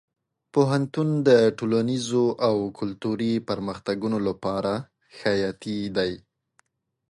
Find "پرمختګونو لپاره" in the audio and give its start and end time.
3.49-4.73